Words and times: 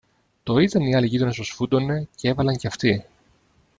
Το 0.43 0.57
είδαν 0.57 0.81
οι 0.83 0.95
άλλοι 0.95 1.07
γείτονες 1.07 1.37
πως 1.37 1.49
φούντωνε, 1.49 2.07
κι 2.15 2.27
έβαλαν 2.27 2.57
και 2.57 2.67
αυτοί. 2.67 3.05